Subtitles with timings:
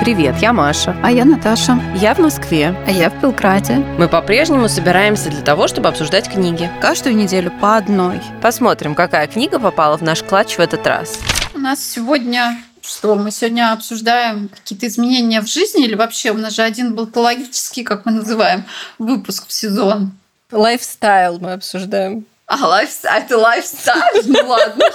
[0.00, 0.96] Привет, я Маша.
[1.02, 1.78] А я Наташа.
[1.94, 2.74] Я в Москве.
[2.86, 3.84] А я в Белграде.
[3.98, 6.70] Мы по-прежнему собираемся для того, чтобы обсуждать книги.
[6.80, 8.22] Каждую неделю по одной.
[8.40, 11.18] Посмотрим, какая книга попала в наш клатч в этот раз.
[11.54, 13.14] У нас сегодня что?
[13.14, 17.84] Мы сегодня обсуждаем какие-то изменения в жизни или вообще у нас же один был патологический,
[17.84, 18.64] как мы называем,
[18.98, 20.12] выпуск в сезон.
[20.50, 22.24] Лайфстайл мы обсуждаем.
[22.46, 24.22] А, лайфстайл, это лайфстайл?
[24.24, 24.84] Ну ладно.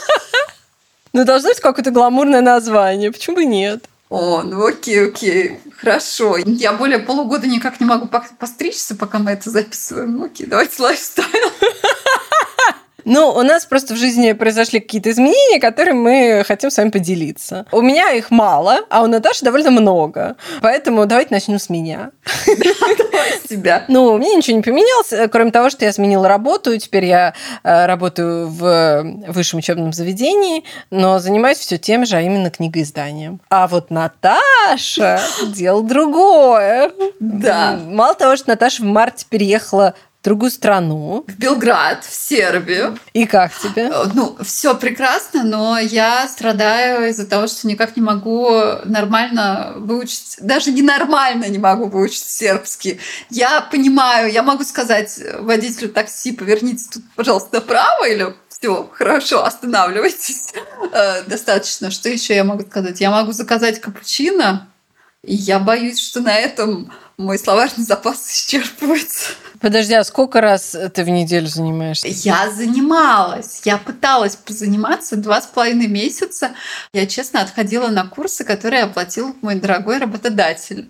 [1.13, 3.09] Ну, должно быть какое-то гламурное название.
[3.09, 3.85] Почему бы нет?
[4.09, 6.37] О, ну окей, окей, хорошо.
[6.37, 8.07] Я более полугода никак не могу
[8.39, 10.17] постричься, пока мы это записываем.
[10.17, 11.51] Ну окей, давайте лайфстайл.
[13.05, 17.65] Ну, у нас просто в жизни произошли какие-то изменения, которые мы хотим с вами поделиться.
[17.71, 20.35] У меня их мало, а у Наташи довольно много.
[20.61, 22.11] Поэтому давайте начнем с меня.
[22.45, 23.85] С тебя.
[23.87, 26.75] Ну, у меня ничего не поменялось, кроме того, что я сменила работу.
[26.77, 27.33] Теперь я
[27.63, 33.39] э, работаю в высшем учебном заведении, но занимаюсь все тем же, а именно книгоизданием.
[33.49, 36.91] А вот Наташа делал другое.
[37.19, 37.79] Да.
[37.85, 39.93] Мало того, что Наташа в марте переехала
[40.25, 41.23] другую страну.
[41.27, 42.97] В Белград, в Сербию.
[43.13, 43.83] И как тебе?
[43.83, 48.49] Э, ну, все прекрасно, но я страдаю из-за того, что никак не могу
[48.85, 52.99] нормально выучить, даже ненормально не могу выучить сербский.
[53.29, 60.53] Я понимаю, я могу сказать водителю такси, поверните тут, пожалуйста, направо или все, хорошо, останавливайтесь.
[60.91, 61.91] Э, достаточно.
[61.91, 62.99] Что еще я могу сказать?
[62.99, 64.69] Я могу заказать капучино,
[65.23, 69.31] и я боюсь, что на этом мой словарный запас исчерпывается.
[69.61, 72.07] Подожди, а сколько раз ты в неделю занимаешься?
[72.07, 73.61] Я занималась.
[73.63, 76.51] Я пыталась позаниматься два с половиной месяца.
[76.93, 80.89] Я, честно, отходила на курсы, которые оплатил мой дорогой работодатель.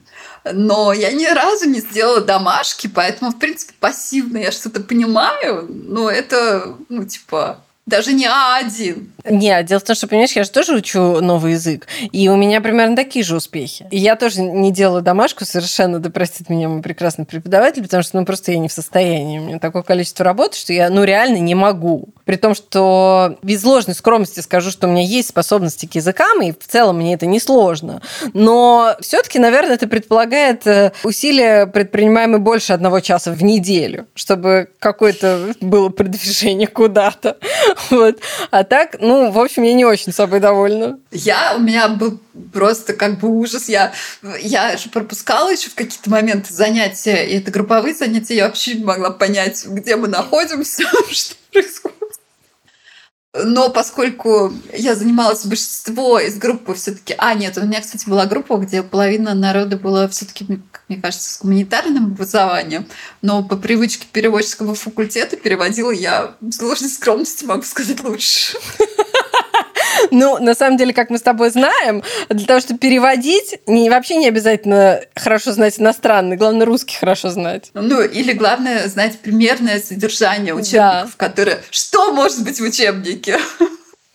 [0.51, 6.09] Но я ни разу не сделала домашки, поэтому, в принципе, пассивно я что-то понимаю, но
[6.09, 9.07] это, ну, типа, даже не А1.
[9.29, 12.61] Не, дело в том, что, понимаешь, я же тоже учу новый язык, и у меня
[12.61, 13.87] примерно такие же успехи.
[13.91, 18.17] И я тоже не делаю домашку совершенно, да простит меня мой прекрасный преподаватель, потому что,
[18.17, 19.39] ну, просто я не в состоянии.
[19.39, 22.09] У меня такое количество работы, что я, ну, реально не могу.
[22.25, 26.51] При том, что без ложной скромности скажу, что у меня есть способности к языкам, и
[26.51, 28.01] в целом мне это не сложно.
[28.33, 34.69] Но все таки наверное, это предполагает э, усилия, предпринимаемые больше одного часа в неделю, чтобы
[34.79, 37.37] какое-то было продвижение куда-то.
[37.89, 38.19] Вот.
[38.51, 40.99] А так, ну, в общем, я не очень собой довольна.
[41.11, 42.19] Я, у меня был
[42.53, 43.69] просто как бы ужас.
[43.69, 43.93] Я,
[44.41, 48.83] я же пропускала еще в какие-то моменты занятия, и это групповые занятия, я вообще не
[48.83, 51.94] могла понять, где мы находимся, что происходит.
[53.43, 57.15] Но поскольку я занималась большинство из группы все-таки...
[57.17, 60.45] А, нет, у меня, кстати, была группа, где половина народа была все-таки,
[60.87, 62.87] мне кажется, с гуманитарным образованием.
[63.21, 68.57] Но по привычке переводческого факультета переводила я в сложной скромности, могу сказать, лучше.
[70.11, 74.15] Ну, на самом деле, как мы с тобой знаем, для того, чтобы переводить, не, вообще
[74.17, 77.71] не обязательно хорошо знать иностранный, главное, русский хорошо знать.
[77.73, 81.17] Ну, или главное, знать примерное содержание учебников, да.
[81.17, 81.59] которые...
[81.69, 83.39] Что может быть в учебнике?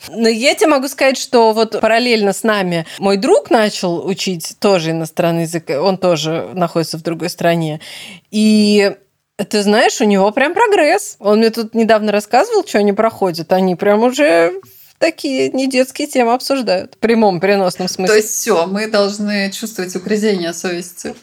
[0.08, 4.92] Но я тебе могу сказать, что вот параллельно с нами мой друг начал учить тоже
[4.92, 7.80] иностранный язык, он тоже находится в другой стране.
[8.30, 8.96] И
[9.48, 11.16] ты знаешь, у него прям прогресс.
[11.18, 13.52] Он мне тут недавно рассказывал, что они проходят.
[13.52, 14.54] Они прям уже
[15.00, 18.14] такие не детские темы обсуждают в прямом переносном смысле.
[18.14, 21.16] То есть все, мы должны чувствовать угрызение совести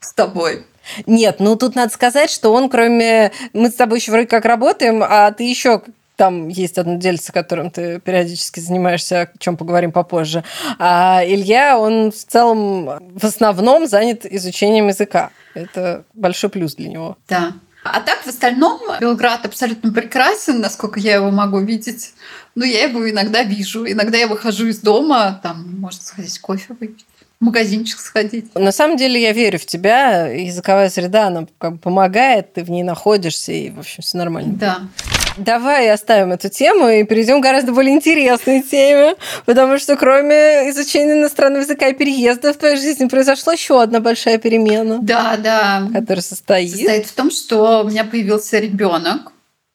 [0.00, 0.64] с тобой.
[1.04, 3.32] Нет, ну тут надо сказать, что он, кроме...
[3.52, 5.82] Мы с тобой еще вроде как работаем, а ты еще
[6.16, 10.42] там есть одно дельце, которым ты периодически занимаешься, о чем поговорим попозже.
[10.78, 12.86] А Илья, он в целом
[13.16, 15.30] в основном занят изучением языка.
[15.54, 17.16] Это большой плюс для него.
[17.28, 17.52] Да.
[17.84, 22.12] А так, в остальном, Белград абсолютно прекрасен, насколько я его могу видеть.
[22.54, 23.86] Но я его иногда вижу.
[23.86, 27.06] Иногда я выхожу из дома, там, может, сходить кофе выпить
[27.40, 28.52] в магазинчик сходить.
[28.54, 30.26] На самом деле я верю в тебя.
[30.26, 34.54] Языковая среда, она как бы помогает, ты в ней находишься, и, в общем, все нормально.
[34.54, 34.80] Да.
[35.36, 39.14] Давай оставим эту тему и перейдем к гораздо более интересной теме,
[39.46, 44.38] потому что кроме изучения иностранного языка и переезда в твоей жизни произошла еще одна большая
[44.38, 44.98] перемена.
[45.00, 45.88] Да, да.
[45.92, 46.72] Которая состоит.
[46.72, 49.30] Состоит в том, что у меня появился ребенок,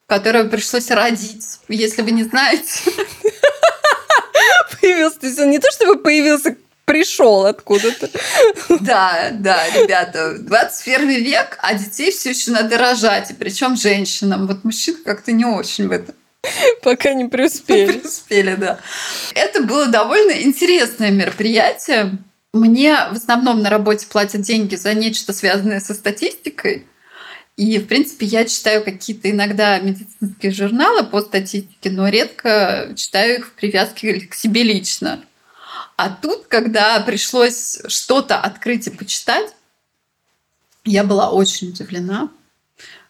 [0.05, 1.45] которого пришлось родить.
[1.69, 2.91] Если вы не знаете.
[4.81, 8.09] Появился, то есть он не то чтобы появился пришел откуда-то.
[8.81, 14.47] Да, да, ребята, 21 век, а детей все еще надо рожать, и причем женщинам.
[14.47, 16.15] Вот мужчин как-то не очень в этом.
[16.81, 17.99] Пока не преуспели.
[17.99, 18.79] Преуспели, да.
[19.33, 22.17] Это было довольно интересное мероприятие.
[22.53, 26.85] Мне в основном на работе платят деньги за нечто связанное со статистикой.
[27.55, 33.47] И, в принципе, я читаю какие-то иногда медицинские журналы по статистике, но редко читаю их
[33.47, 35.23] в привязке к себе лично.
[36.03, 39.55] А тут, когда пришлось что-то открыть и почитать,
[40.83, 42.29] я была очень удивлена.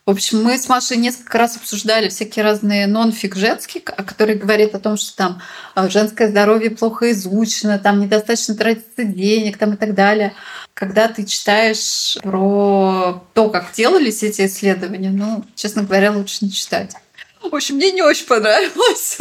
[0.05, 4.79] В общем, мы с Машей несколько раз обсуждали всякие разные нон-фиг женские, которые говорят о
[4.79, 5.41] том, что там
[5.73, 10.35] а, женское здоровье плохо изучено, там недостаточно тратится денег там и так далее.
[10.75, 16.93] Когда ты читаешь про то, как делались эти исследования, ну, честно говоря, лучше не читать.
[17.41, 19.17] В общем, мне не очень понравилось.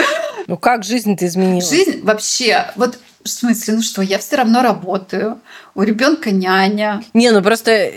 [0.46, 1.70] Ну как жизнь-то изменилась?
[1.70, 5.40] Жизнь вообще, вот в смысле, ну что, я все равно работаю,
[5.74, 7.02] у ребенка няня.
[7.14, 7.90] Не, ну просто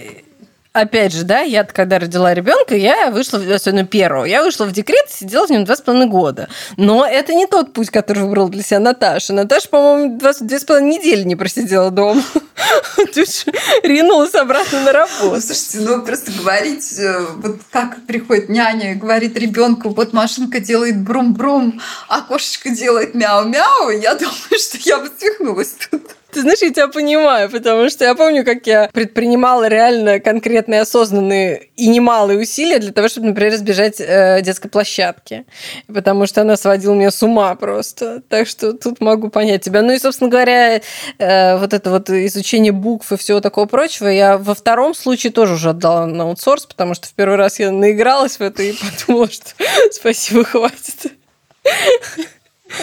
[0.76, 5.10] опять же, да, я когда родила ребенка, я вышла, особенно первого, я вышла в декрет,
[5.10, 6.50] сидела в нем два с половиной года.
[6.76, 9.34] Но это не тот путь, который выбрал для себя Наташа.
[9.34, 12.22] Наташа, по-моему, две с половиной недели не просидела дома.
[13.84, 15.42] Ринулась обратно на работу.
[15.42, 20.98] Слушайте, ну просто говорить, э, вот как приходит няня и говорит ребенку, вот машинка делает
[20.98, 26.04] брум-брум, а кошечка делает мяу-мяу, я думаю, что я бы свихнулась тут.
[26.36, 31.70] Ты знаешь, я тебя понимаю, потому что я помню, как я предпринимала реально конкретные, осознанные
[31.78, 35.46] и немалые усилия для того, чтобы, например, избежать э, детской площадки.
[35.88, 38.22] Потому что она сводила меня с ума просто.
[38.28, 39.82] Так что тут могу понять тебя.
[39.82, 40.82] Ну и, собственно говоря,
[41.20, 45.54] э, вот это вот изучение букв и всего такого прочего, я во втором случае тоже
[45.54, 48.74] уже отдала на аутсорс, потому что в первый раз я наигралась в это и
[49.08, 49.52] подумала, что
[49.94, 51.14] спасибо, хватит.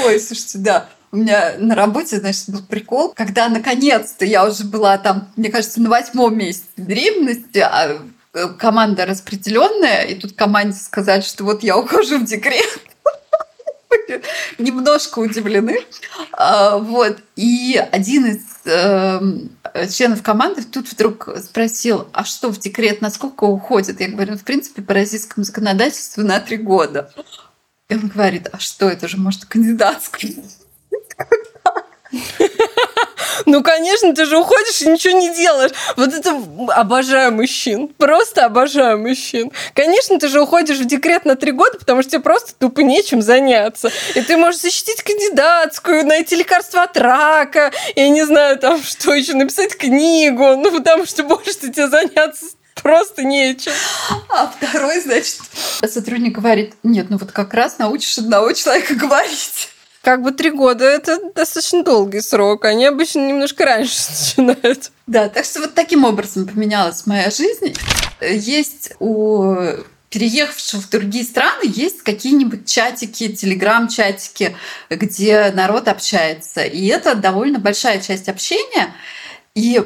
[0.07, 4.97] Ой, слушайте, да у меня на работе, значит, был прикол, когда наконец-то я уже была
[4.97, 7.99] там, мне кажется, на восьмом месяце беременности, а
[8.33, 12.81] э, команда распределенная, и тут команде сказали, что вот я ухожу в декрет.
[14.59, 15.81] Немножко удивлены.
[16.33, 17.19] А, вот.
[17.37, 19.51] И один из эм,
[19.91, 24.01] членов команды тут вдруг спросил, а что в декрет, насколько уходит?
[24.01, 27.13] Я говорю, «Ну, в принципе, по российскому законодательству на три года.
[27.91, 30.43] И он говорит, а что, это же может кандидатский
[33.47, 35.73] ну, конечно, ты же уходишь и ничего не делаешь.
[35.97, 37.89] Вот это обожаю мужчин.
[37.89, 39.51] Просто обожаю мужчин.
[39.75, 43.23] Конечно, ты же уходишь в декрет на три года, потому что тебе просто тупо нечем
[43.23, 43.91] заняться.
[44.15, 49.35] И ты можешь защитить кандидатскую, найти лекарство от рака, я не знаю, там, что еще,
[49.35, 52.47] написать книгу, ну, потому что больше тебе заняться
[52.83, 53.73] просто нечем.
[54.29, 55.39] А второй, значит,
[55.87, 59.69] сотрудник говорит, нет, ну вот как раз научишь одного человека говорить.
[60.03, 62.65] Как бы три года– это достаточно долгий срок.
[62.65, 63.99] Они обычно немножко раньше
[64.37, 64.91] начинают.
[65.07, 67.75] Да, так что вот таким образом поменялась моя жизнь.
[68.21, 69.57] Есть у
[70.11, 74.55] переехавших в другие страны есть какие-нибудь чатики, телеграм-чатики,
[74.91, 76.65] где народ общается.
[76.65, 78.93] И это довольно большая часть общения.
[79.55, 79.83] И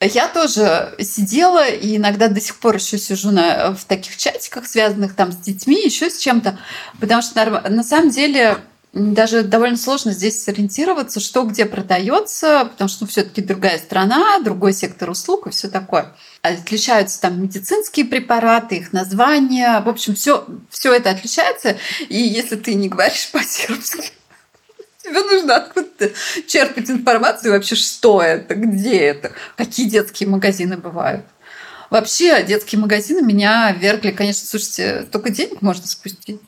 [0.00, 5.14] я тоже сидела и иногда до сих пор еще сижу на, в таких чатиках, связанных
[5.14, 6.58] там с детьми, еще с чем-то,
[6.98, 8.58] потому что на самом деле
[8.96, 14.72] даже довольно сложно здесь сориентироваться, что где продается, потому что ну, все-таки другая страна, другой
[14.72, 16.14] сектор услуг и все такое.
[16.40, 19.82] Отличаются там медицинские препараты, их названия.
[19.82, 21.76] В общем, все, все это отличается.
[22.08, 24.12] И если ты не говоришь по-сербски,
[25.02, 26.12] тебе нужно откуда-то
[26.46, 31.26] черпать информацию вообще, что это, где это, какие детские магазины бывают.
[31.90, 36.40] Вообще, детские магазины меня вергли, конечно, слушайте, только денег можно спустить.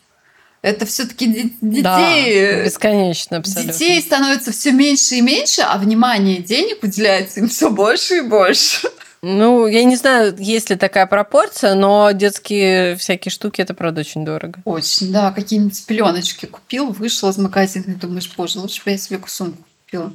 [0.61, 1.83] Это все-таки детей.
[1.83, 3.73] Да, бесконечно, абсолютно.
[3.73, 8.89] Детей становится все меньше и меньше, а внимание денег уделяется им все больше и больше.
[9.23, 14.25] Ну, я не знаю, есть ли такая пропорция, но детские всякие штуки это правда очень
[14.25, 14.61] дорого.
[14.65, 15.33] Очень, да.
[15.33, 20.13] Какие-нибудь пеленочки купил, вышел из магазина и думаешь, боже, лучше бы я себе сумку купила.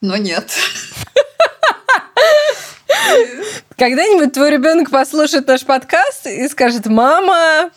[0.00, 0.52] Но нет.
[3.76, 7.70] Когда-нибудь твой ребенок послушает наш подкаст и скажет: Мама,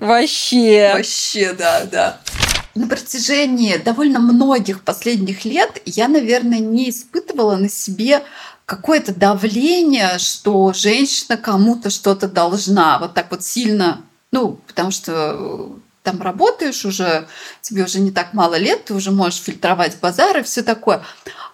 [0.00, 0.92] Вообще.
[0.94, 2.20] Вообще, да, да.
[2.74, 8.22] На протяжении довольно многих последних лет я, наверное, не испытывала на себе
[8.64, 12.98] какое-то давление, что женщина кому-то что-то должна.
[12.98, 14.02] Вот так вот сильно.
[14.32, 15.66] Ну, потому что э,
[16.04, 17.26] там работаешь уже,
[17.60, 21.02] тебе уже не так мало лет, ты уже можешь фильтровать базар и все такое.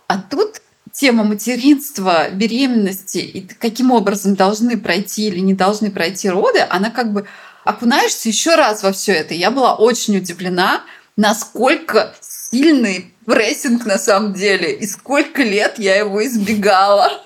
[0.07, 0.61] А тут
[0.93, 7.13] тема материнства, беременности и каким образом должны пройти или не должны пройти роды, она как
[7.13, 7.27] бы
[7.67, 9.35] окунаешься еще раз во все это.
[9.35, 10.83] Я была очень удивлена,
[11.17, 17.23] насколько сильный прессинг на самом деле, и сколько лет я его избегала.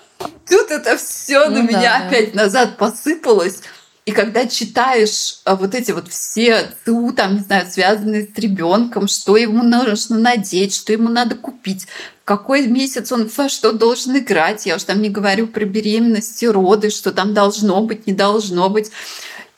[0.49, 2.07] Тут это все ну, на да, меня да.
[2.07, 3.61] опять назад посыпалось.
[4.07, 9.09] И когда читаешь а, вот эти вот все ЦУ, там, не знаю, связанные с ребенком,
[9.09, 11.87] что ему нужно надеть, что ему надо купить,
[12.25, 16.49] какой месяц он во что должен играть, я уж там не говорю про беременность и
[16.49, 18.91] роды, что там должно быть, не должно быть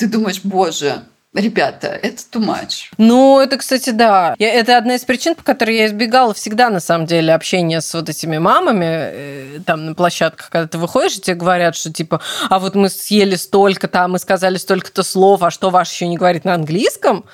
[0.03, 2.93] ты думаешь, боже, ребята, это too much.
[2.99, 4.35] Ну, это, кстати, да.
[4.41, 7.95] Я, это одна из причин, по которой я избегала всегда, на самом деле, общения с
[7.95, 12.21] вот этими мамами э, там на площадках, когда ты выходишь, и тебе говорят, что типа,
[12.51, 16.17] а вот мы съели столько-то, а мы сказали столько-то слов, а что ваш еще не
[16.17, 17.25] говорит на английском?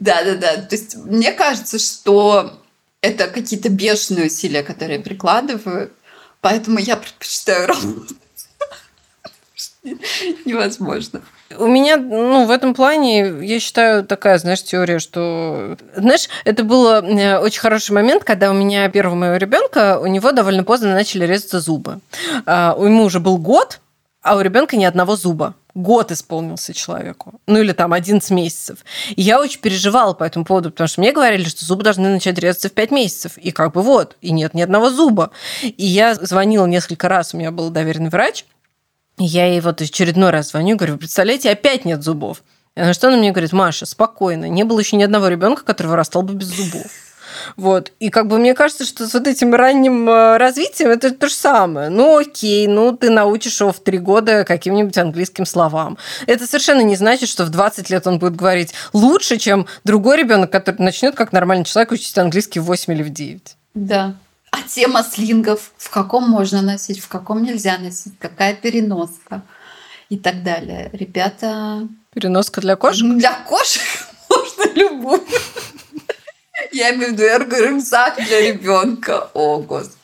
[0.00, 0.56] Да-да-да.
[0.62, 2.58] То есть мне кажется, что
[3.00, 5.92] это какие-то бешеные усилия, которые прикладывают,
[6.40, 8.16] поэтому я предпочитаю работать.
[10.44, 11.22] Невозможно.
[11.58, 15.76] У меня, ну, в этом плане, я считаю, такая, знаешь, теория, что...
[15.94, 20.32] Знаешь, это был э, очень хороший момент, когда у меня первого моего ребенка, у него
[20.32, 22.00] довольно поздно начали резаться зубы.
[22.46, 23.80] А, ему уже был год,
[24.22, 25.54] а у ребенка ни одного зуба.
[25.74, 27.40] Год исполнился человеку.
[27.46, 28.78] Ну или там 11 месяцев.
[29.14, 32.36] И я очень переживала по этому поводу, потому что мне говорили, что зубы должны начать
[32.38, 33.38] резаться в 5 месяцев.
[33.38, 35.30] И как бы вот, и нет ни одного зуба.
[35.62, 38.46] И я звонила несколько раз, у меня был доверенный врач,
[39.18, 42.42] я ей вот очередной раз звоню, говорю, представляете, опять нет зубов.
[42.76, 45.88] И на что она мне говорит, Маша, спокойно, не было еще ни одного ребенка, который
[45.88, 46.86] вырастал бы без зубов.
[47.56, 47.92] Вот.
[48.00, 51.34] И как бы мне кажется, что с вот этим ранним э, развитием это то же
[51.34, 51.90] самое.
[51.90, 55.98] Ну, окей, ну, ты научишь его в три года каким-нибудь английским словам.
[56.26, 60.50] Это совершенно не значит, что в 20 лет он будет говорить лучше, чем другой ребенок,
[60.50, 63.56] который начнет как нормальный человек учить английский в 8 или в 9.
[63.74, 64.14] Да.
[64.56, 69.42] А тема слингов, в каком можно носить, в каком нельзя носить, какая переноска
[70.08, 70.88] и так далее.
[70.94, 71.86] Ребята...
[72.14, 73.06] Переноска для кошек?
[73.18, 73.82] Для кошек
[74.30, 75.20] можно любую.
[76.72, 79.28] Я имею в виду эрго-рюкзак для ребенка.
[79.34, 79.96] О, господи.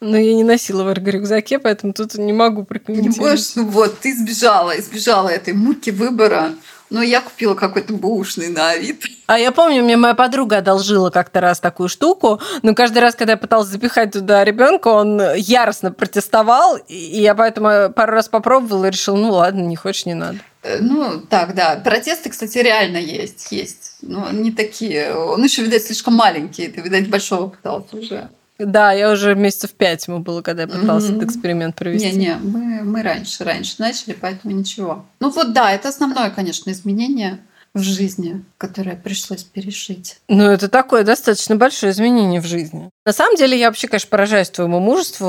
[0.00, 3.18] Но я не носила в эрго-рюкзаке, поэтому тут не могу прокомментировать.
[3.18, 3.54] Не можешь?
[3.56, 6.54] Ну вот, ты избежала, избежала этой муки выбора.
[6.90, 9.08] Но я купила какой-то бэушный на Авито.
[9.26, 13.32] А я помню, мне моя подруга одолжила как-то раз такую штуку, но каждый раз, когда
[13.32, 18.90] я пыталась запихать туда ребенка, он яростно протестовал, и я поэтому пару раз попробовала и
[18.90, 20.38] решила, ну ладно, не хочешь, не надо.
[20.62, 21.80] Э, ну, так, да.
[21.84, 23.52] Протесты, кстати, реально есть.
[23.52, 23.98] Есть.
[24.02, 25.14] Но не такие.
[25.14, 26.68] Он еще, видать, слишком маленький.
[26.68, 28.28] Ты, видать, большого пытался уже.
[28.58, 31.16] Да, я уже месяцев пять ему было, когда я пыталась mm-hmm.
[31.16, 32.10] этот эксперимент провести.
[32.10, 35.06] Не-не, мы, мы раньше, раньше начали, поэтому ничего.
[35.20, 37.38] Ну вот да, это основное, конечно, изменение
[37.74, 40.18] в жизни, которое пришлось перешить.
[40.28, 42.90] Ну, это такое достаточно большое изменение в жизни.
[43.06, 45.26] На самом деле, я вообще, конечно, поражаюсь твоему мужеству.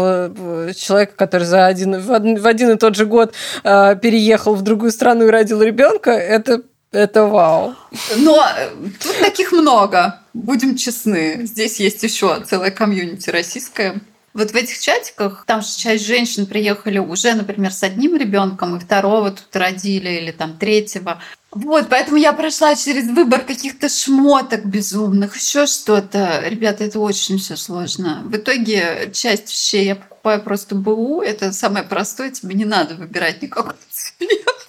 [0.75, 3.33] Человека, который за один, в, один, в один и тот же год
[3.63, 7.75] э, переехал в другую страну и родил ребенка, это это вау.
[8.17, 11.45] Но э, тут таких много, будем честны.
[11.45, 14.01] Здесь есть еще целая комьюнити российская.
[14.33, 18.79] Вот в этих чатиках, там же часть женщин приехали уже, например, с одним ребенком, и
[18.79, 21.21] второго тут родили, или там третьего.
[21.51, 26.43] Вот, поэтому я прошла через выбор каких-то шмоток безумных, еще что-то.
[26.45, 28.21] Ребята, это очень все сложно.
[28.23, 31.21] В итоге часть вещей я покупаю просто БУ.
[31.21, 34.68] Это самое простое, тебе не надо выбирать никакой цвет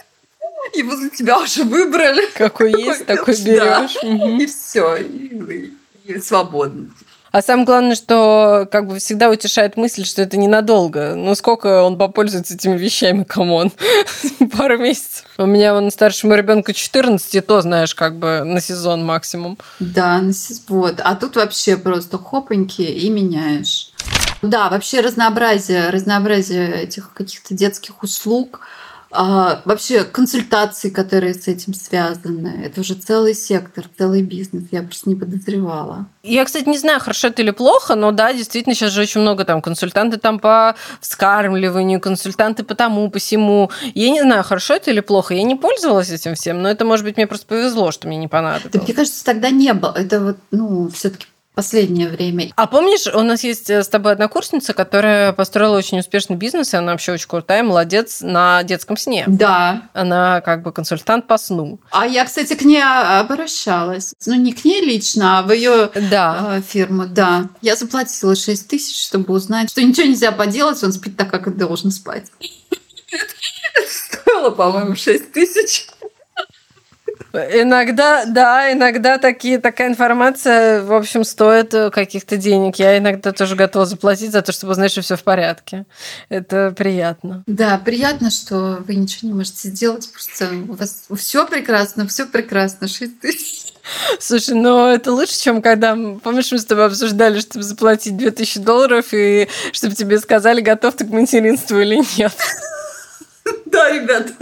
[0.75, 2.23] и возле тебя уже выбрали.
[2.35, 3.97] Какой есть, такой берешь.
[4.03, 6.91] И все, и, свободно.
[7.33, 11.15] А самое главное, что как бы всегда утешает мысль, что это ненадолго.
[11.15, 13.71] Ну, сколько он попользуется этими вещами, come on?
[14.59, 15.27] Пару месяцев.
[15.39, 19.59] У меня вон старшему ребенку 14, и то, знаешь, как бы на сезон максимум.
[19.79, 20.65] Да, на сезон.
[20.69, 21.01] Вот.
[21.05, 23.93] А тут вообще просто хопаньки и меняешь.
[24.43, 28.61] Да, вообще разнообразие, разнообразие этих каких-то детских услуг–
[29.13, 32.63] а, вообще консультации, которые с этим связаны.
[32.65, 34.65] Это уже целый сектор, целый бизнес.
[34.71, 36.07] Я просто не подозревала.
[36.23, 39.45] Я, кстати, не знаю, хорошо это или плохо, но да, действительно, сейчас же очень много
[39.45, 43.71] там консультанты там по вскармливанию, консультанты по тому, по всему.
[43.95, 45.35] Я не знаю, хорошо это или плохо.
[45.35, 48.29] Я не пользовалась этим всем, но это, может быть, мне просто повезло, что мне не
[48.29, 48.73] понадобилось.
[48.73, 49.93] Да, мне кажется, тогда не было.
[49.97, 52.53] Это вот, ну, все-таки последнее время.
[52.57, 56.73] А помнишь, у нас есть э, с тобой одна курсница, которая построила очень успешный бизнес,
[56.73, 59.25] и она вообще очень крутая, молодец на детском сне.
[59.27, 59.89] Да.
[59.93, 61.81] Она как бы консультант по сну.
[61.91, 64.15] А я, кстати, к ней обращалась.
[64.27, 66.59] Ну, не к ней лично, а в ее да.
[66.59, 67.49] Э, фирму, да.
[67.61, 71.51] Я заплатила 6 тысяч, чтобы узнать, что ничего нельзя поделать, он спит так, как и
[71.51, 72.27] должен спать.
[73.11, 75.87] Это стоило, по-моему, 6 тысяч.
[77.33, 82.77] Иногда, да, иногда такие, такая информация, в общем, стоит э, каких-то денег.
[82.77, 85.87] Я иногда тоже готова заплатить за то, чтобы узнать, что все в порядке.
[86.29, 87.45] Это приятно.
[87.47, 90.11] Да, приятно, что вы ничего не можете сделать.
[90.13, 92.89] Просто у вас все прекрасно, все прекрасно.
[92.89, 93.75] 6 тысяч.
[94.19, 99.07] Слушай, ну это лучше, чем когда, помнишь, мы с тобой обсуждали, чтобы заплатить 2000 долларов
[99.13, 102.33] и чтобы тебе сказали, готов ты к материнству или нет.
[103.67, 104.33] Да, ребята.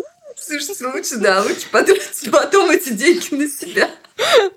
[0.48, 3.90] Слушайте, лучше, да, лучше потратить потом эти деньги на себя.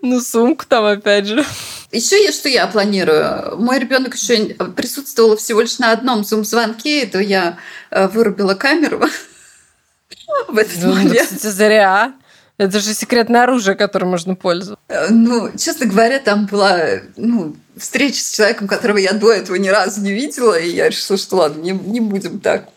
[0.01, 1.45] Ну, сумку там опять же.
[1.91, 3.57] Еще я что я планирую?
[3.57, 7.57] Мой ребенок еще присутствовал всего лишь на одном зум-звонке, то я
[7.89, 9.01] э, вырубила камеру
[10.48, 11.27] в этот ну, момент.
[11.27, 12.13] Кстати, зря.
[12.57, 14.81] Это же секретное оружие, которым можно пользоваться.
[14.88, 16.79] Э, ну, честно говоря, там была
[17.17, 21.17] ну, встреча с человеком, которого я до этого ни разу не видела, и я решила,
[21.17, 22.69] что ладно, не, не будем так.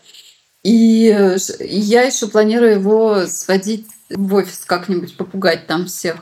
[0.65, 6.15] И э, я еще планирую его сводить в офис как-нибудь, попугать там всех.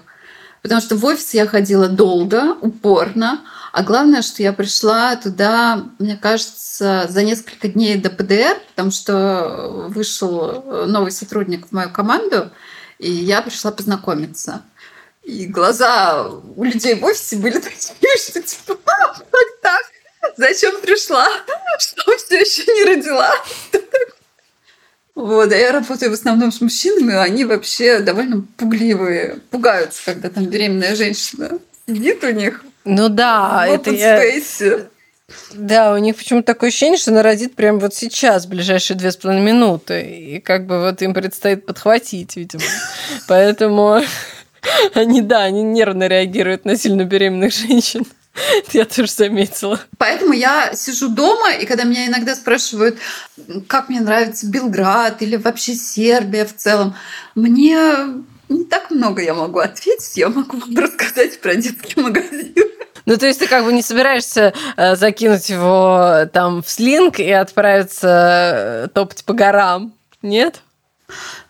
[0.62, 6.18] Потому что в офис я ходила долго, упорно, а главное, что я пришла туда, мне
[6.18, 12.52] кажется, за несколько дней до ПДР, потому что вышел новый сотрудник в мою команду,
[13.00, 14.62] и я пришла познакомиться.
[15.24, 19.26] И глаза у людей в офисе были такие, что типа, как
[19.62, 19.84] так?
[20.36, 21.28] Зачем пришла?
[21.80, 23.32] Что все еще не родила?
[25.16, 30.46] Вот, а я работаю в основном с мужчинами, они вообще довольно пугливые, пугаются, когда там
[30.46, 32.66] беременная женщина сидит у них.
[32.84, 34.18] Ну да, это я...
[34.18, 34.88] спейсе.
[35.54, 39.12] Да, у них почему-то такое ощущение, что она родит прямо вот сейчас, в ближайшие две
[39.12, 40.02] с половиной минуты.
[40.02, 42.64] И как бы вот им предстоит подхватить, видимо.
[43.28, 44.02] Поэтому
[44.94, 48.06] они, да, они нервно реагируют на сильно беременных женщин.
[48.72, 49.80] Я тоже заметила.
[49.98, 52.98] Поэтому я сижу дома, и когда меня иногда спрашивают,
[53.68, 56.96] как мне нравится Белград или вообще Сербия в целом,
[57.36, 57.78] мне
[58.50, 60.18] не так много я могу ответить.
[60.18, 62.54] Я могу рассказать про детский магазин.
[63.06, 67.30] Ну, то есть ты как бы не собираешься э, закинуть его там в слинг и
[67.32, 70.62] отправиться э, топать по горам, нет?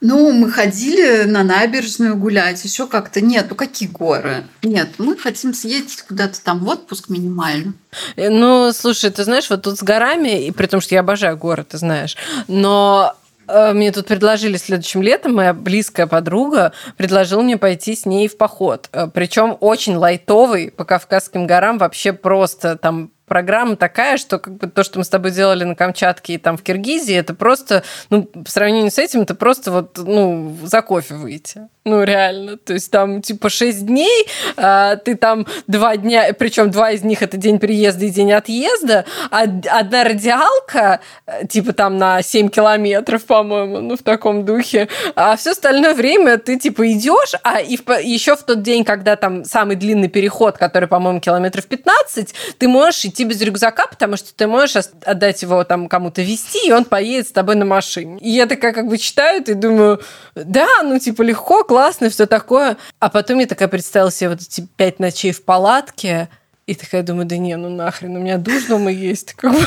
[0.01, 3.22] Ну, мы ходили на набережную гулять, еще как-то.
[3.22, 4.43] Нет, ну какие горы?
[4.62, 7.74] Нет, мы хотим съездить куда-то там в отпуск минимально.
[8.15, 11.38] Э, ну, слушай, ты знаешь, вот тут с горами, и при том, что я обожаю
[11.38, 12.17] горы, ты знаешь,
[12.48, 13.15] но
[13.48, 18.36] э, мне тут предложили следующим летом, моя близкая подруга предложила мне пойти с ней в
[18.36, 18.89] поход.
[18.91, 24.67] Э, Причем очень лайтовый по Кавказским горам, вообще просто там программа такая, что как бы
[24.67, 28.25] то, что мы с тобой делали на Камчатке и там в Киргизии, это просто, ну,
[28.25, 31.61] по сравнению с этим, это просто вот, ну, за кофе выйти.
[31.85, 32.57] Ну, реально.
[32.57, 37.21] То есть там типа 6 дней, а, ты там два дня, причем два из них
[37.21, 41.01] это день приезда и день отъезда, а одна радиалка,
[41.49, 46.57] типа там на 7 километров, по-моему, ну, в таком духе, а все остальное время ты
[46.57, 50.87] типа идешь, а и в, еще в тот день, когда там самый длинный переход, который,
[50.87, 55.88] по-моему, километров 15, ты можешь идти без рюкзака, потому что ты можешь отдать его там
[55.88, 58.20] кому-то вести, и он поедет с тобой на машине.
[58.20, 60.01] И я такая как бы читаю и думаю,
[60.36, 62.77] да, ну типа легко, классно, все такое.
[63.00, 66.29] А потом я такая представила себе вот эти пять ночей в палатке,
[66.66, 69.33] и такая думаю, да не, ну нахрен, у меня душ дома есть.
[69.33, 69.59] Как бы.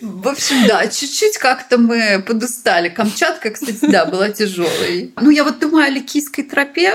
[0.00, 2.88] В общем, да, чуть-чуть как-то мы подустали.
[2.88, 5.12] Камчатка, кстати, да, была тяжелой.
[5.20, 6.94] Ну, я вот думаю о Ликийской тропе.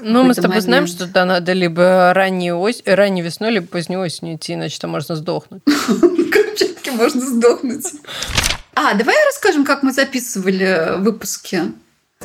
[0.00, 0.64] Ну, мы с тобой момент.
[0.64, 2.82] знаем, что туда надо либо ранней, ось...
[2.84, 5.62] ранней весной, либо поздней осенью идти, иначе там можно сдохнуть.
[5.66, 7.86] Камчатке можно сдохнуть.
[8.74, 11.72] А, давай расскажем, как мы записывали выпуски.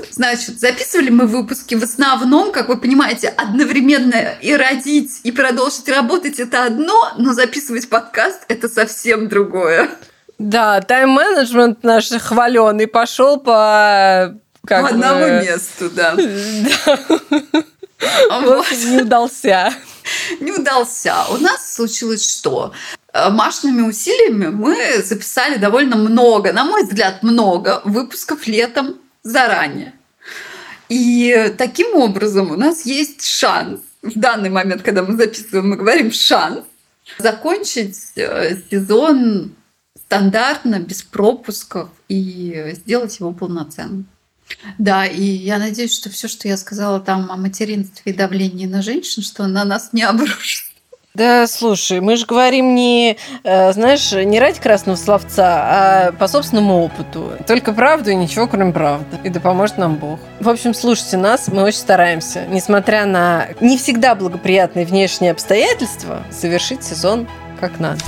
[0.09, 6.39] Значит, записывали мы выпуски в основном, как вы понимаете, одновременно и родить, и продолжить работать
[6.39, 9.89] это одно, но записывать подкаст это совсем другое.
[10.37, 14.33] Да, тайм-менеджмент наш хваленый пошел по
[14.65, 16.15] как по одному месту, да.
[18.41, 19.71] Вот не удался.
[20.39, 21.25] Не удался.
[21.29, 22.73] У нас случилось что?
[23.13, 29.93] Э, Машными усилиями мы записали довольно много, на мой взгляд, много выпусков летом заранее.
[30.89, 33.81] И таким образом у нас есть шанс.
[34.01, 36.65] В данный момент, когда мы записываем, мы говорим шанс
[37.17, 39.53] закончить э, сезон
[39.95, 44.07] стандартно, без пропусков и сделать его полноценным.
[44.77, 48.81] Да, и я надеюсь, что все, что я сказала там о материнстве и давлении на
[48.81, 50.71] женщин, что на нас не обрушится.
[51.13, 56.85] Да, слушай, мы же говорим не, э, знаешь, не ради красного словца, а по собственному
[56.85, 57.33] опыту.
[57.45, 59.17] Только правду и ничего, кроме правды.
[59.25, 60.19] И да поможет нам Бог.
[60.39, 66.83] В общем, слушайте нас, мы очень стараемся, несмотря на не всегда благоприятные внешние обстоятельства, завершить
[66.83, 67.27] сезон
[67.59, 67.99] как надо.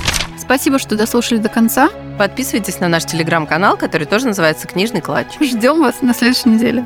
[0.44, 1.88] Спасибо, что дослушали до конца.
[2.18, 5.38] Подписывайтесь на наш телеграм-канал, который тоже называется «Книжный клатч».
[5.40, 6.84] Ждем вас на следующей неделе.